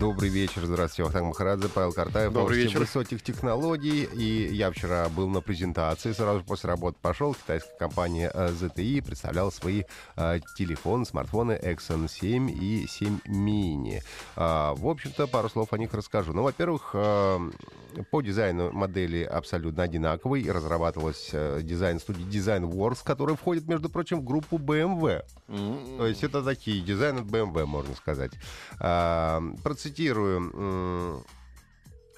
[0.00, 2.32] Добрый вечер, здравствуйте, Вахтанг Махарадзе, Павел Картаев.
[2.32, 2.80] Добрый Новости вечер.
[2.80, 4.04] высоких технологий.
[4.04, 7.34] И я вчера был на презентации, сразу после работы пошел.
[7.34, 9.82] Китайская компания э, ZTE представляла свои
[10.16, 14.00] э, телефоны, смартфоны Exxon 7 и 7 mini.
[14.36, 16.32] А, в общем-то, пару слов о них расскажу.
[16.32, 17.50] Ну, во-первых, э,
[18.10, 20.50] по дизайну модели абсолютно одинаковый.
[20.50, 25.22] Разрабатывалась э, дизайн студии Design Wars, которая входит, между прочим, в группу BMW.
[25.98, 28.32] То есть это такие дизайн от BMW, можно сказать.
[28.78, 29.42] А,
[29.90, 31.24] процитирую.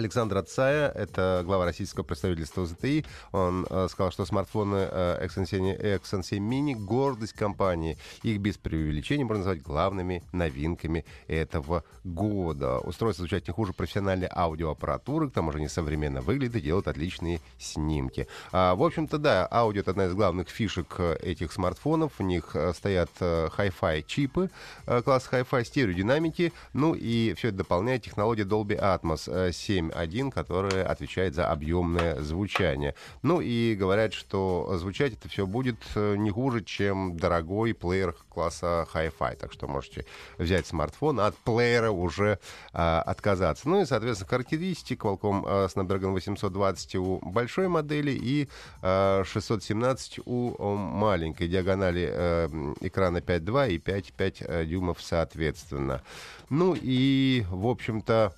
[0.00, 5.64] Александр Ацая, это глава российского представительства ЗТИ, он э, сказал, что смартфоны э, Exxon 7,
[5.76, 7.98] Exxon 7 Mini— гордость компании.
[8.22, 12.78] Их без преувеличения можно назвать главными новинками этого года.
[12.78, 17.40] Устройство звучат не хуже профессиональной аудиоаппаратуры, к тому же они современно выглядят и делают отличные
[17.58, 18.26] снимки.
[18.52, 22.12] А, в общем-то, да, аудио— это одна из главных фишек э, этих смартфонов.
[22.18, 24.50] В них э, стоят э, Hi-Fi чипы
[24.86, 30.84] э, класс Hi-Fi стереодинамики, ну и все это дополняет технология Dolby Atmos 7 один, которая
[30.86, 32.94] отвечает за объемное звучание.
[33.22, 38.86] Ну и говорят, что звучать это все будет э, не хуже, чем дорогой плеер класса
[38.92, 39.36] Hi-Fi.
[39.36, 40.04] Так что можете
[40.38, 42.38] взять смартфон, а от плеера уже
[42.72, 43.68] а, отказаться.
[43.68, 48.46] Ну и, соответственно, характеристики Qualcomm э, Snapdragon 820 у большой модели и э,
[48.82, 52.48] а, 617 у маленькой диагонали а,
[52.80, 56.02] экрана 5.2 и 5.5 дюймов соответственно.
[56.48, 58.34] Ну и, в общем-то,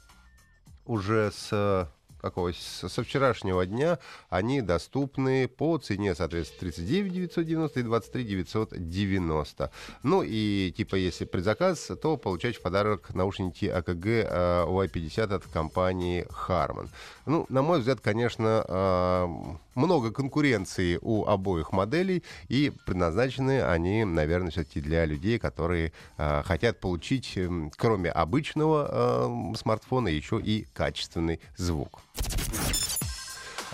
[0.92, 1.86] уже с э,
[2.20, 9.70] какого, со вчерашнего дня они доступны по цене, соответственно, 39 990 и 23 990.
[10.02, 16.26] Ну и типа, если предзаказ, то получаете в подарок наушники АКГ э, Y50 от компании
[16.46, 16.88] Harman.
[17.26, 19.26] Ну, на мой взгляд, конечно, э,
[19.74, 26.80] много конкуренции у обоих моделей, и предназначены они, наверное, все-таки для людей, которые э, хотят
[26.80, 32.00] получить, эм, кроме обычного э, смартфона, еще и качественный звук.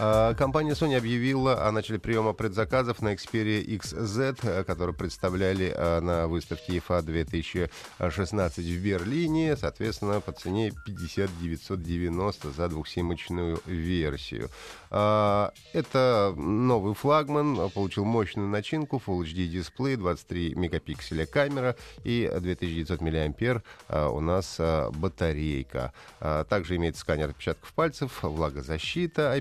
[0.00, 6.00] А, Компания Sony объявила о начале приема предзаказов на Xperia XZ, э, которую представляли э,
[6.00, 14.50] на выставке EFA 2016 в Берлине, соответственно, по цене 50 990 за двухсимочную версию.
[14.90, 23.00] А, Это новый флагман, получил мощную начинку, Full HD дисплей, 23 мегапикселя камера и 2900
[23.00, 25.92] мАh э, у нас батарейка.
[26.20, 29.32] А, Также имеется сканер отпечатков пальцев, влагозащита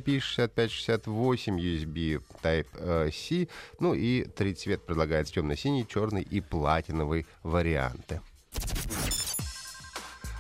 [0.55, 3.47] IP6568, USB Type-C,
[3.79, 8.21] ну и три цвета предлагается темно-синий, черный и платиновый варианты.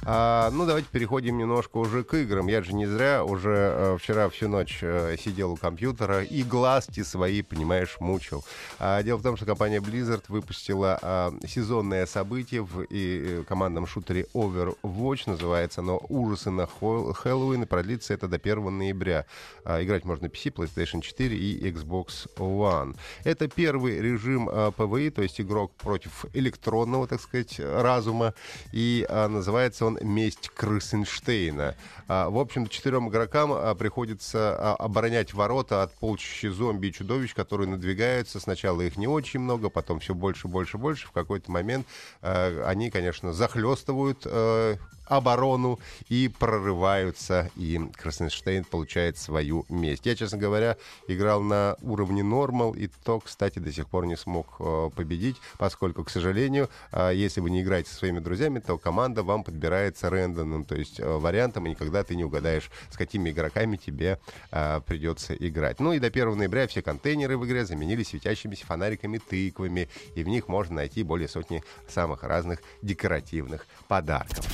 [0.09, 2.47] А, ну, давайте переходим немножко уже к играм.
[2.47, 7.03] Я же не зря уже э, вчера всю ночь э, сидел у компьютера и глазки
[7.03, 8.45] свои, понимаешь, мучил.
[8.79, 13.85] А, дело в том, что компания Blizzard выпустила а, сезонное событие в и, э, командном
[13.85, 15.23] шутере Overwatch.
[15.25, 17.63] Называется оно «Ужасы на Хол- Хэллоуин».
[17.63, 19.25] И продлится это до 1 ноября.
[19.65, 22.95] А, играть можно PC, PlayStation 4 и Xbox One.
[23.25, 28.33] Это первый режим а, PvE, то есть игрок против электронного, так сказать, разума.
[28.71, 31.75] И а, называется он «Месть Крысенштейна».
[32.07, 37.33] А, в общем, четырем игрокам а, приходится а, оборонять ворота от полчища зомби и чудовищ,
[37.33, 38.39] которые надвигаются.
[38.39, 41.07] Сначала их не очень много, потом все больше, больше, больше.
[41.07, 41.85] В какой-то момент
[42.21, 50.05] они, конечно, захлестывают э, оборону и прорываются, и Красенштейн получает свою месть.
[50.05, 54.55] Я, честно говоря, играл на уровне нормал, и то, кстати, до сих пор не смог
[54.59, 59.23] э, победить, поскольку, к сожалению, э, если вы не играете со своими друзьями, то команда
[59.23, 59.43] вам
[59.87, 64.19] подбирается рандомным, то есть э, вариантом, и никогда ты не угадаешь, с какими игроками тебе
[64.51, 65.79] э, придется играть.
[65.79, 70.47] Ну и до 1 ноября все контейнеры в игре заменили светящимися фонариками-тыквами, и в них
[70.47, 74.45] можно найти более сотни самых разных декоративных подарков.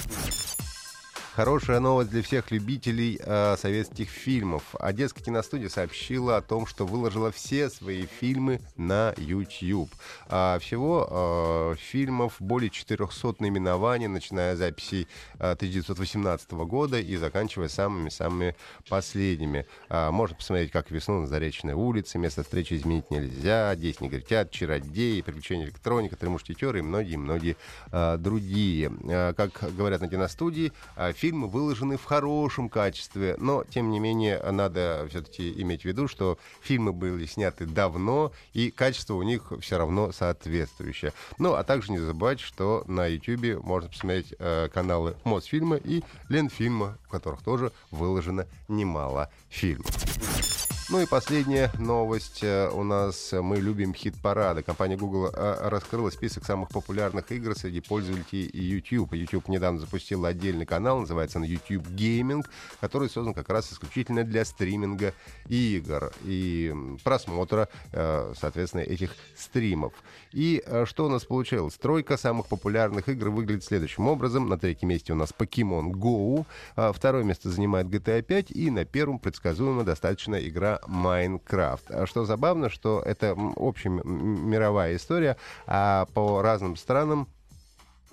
[1.35, 4.75] Хорошая новость для всех любителей э, советских фильмов.
[4.79, 9.89] Одесская киностудия сообщила о том, что выложила все свои фильмы на YouTube.
[10.27, 15.07] А всего э, фильмов более 400 наименований, начиная с записей
[15.39, 18.55] э, 1918 года и заканчивая самыми-самыми
[18.87, 19.65] последними.
[19.89, 25.21] А, можно посмотреть, как весну на Заречной улице, место встречи изменить нельзя, здесь негритят, чародеи,
[25.21, 27.57] приключения электроника, три мушкетера и многие-многие
[27.91, 28.91] а, другие.
[29.09, 34.43] А, как говорят на киностудии, а, фильмы выложены в хорошем качестве, но, тем не менее,
[34.51, 39.77] надо все-таки иметь в виду, что фильмы были сняты давно, и качество у них все
[39.77, 41.13] равно соответствующее.
[41.37, 46.97] Ну, а также не забывать, что на YouTube можно посмотреть э, каналы Мосфильма и Ленфильма,
[47.05, 50.52] в которых тоже выложено немало фильмов.
[50.93, 53.33] Ну и последняя новость э, у нас.
[53.33, 54.61] Мы любим хит-парады.
[54.61, 59.15] Компания Google э, раскрыла список самых популярных игр среди пользователей YouTube.
[59.15, 62.45] YouTube недавно запустил отдельный канал, называется он YouTube Gaming,
[62.79, 65.15] который создан как раз исключительно для стриминга
[65.49, 66.71] игр и
[67.03, 69.93] просмотра, э, соответственно, этих стримов.
[70.31, 71.73] И что у нас получилось?
[71.73, 74.47] Тройка самых популярных игр выглядит следующим образом.
[74.47, 76.45] На третьем месте у нас Pokemon Go,
[76.93, 81.85] второе место занимает GTA 5 и на первом предсказуемо достаточно игра Майнкрафт.
[82.05, 85.37] Что забавно, что это общая мировая история,
[85.67, 87.27] а по разным странам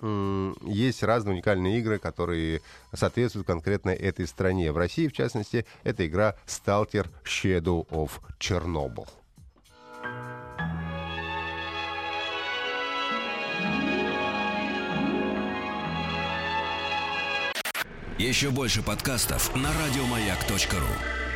[0.01, 2.61] есть разные уникальные игры, которые
[2.93, 4.71] соответствуют конкретно этой стране.
[4.71, 9.07] В России, в частности, это игра Stalker Shadow of Chernobyl.
[18.17, 21.30] Еще больше подкастов на радиомаяк.ру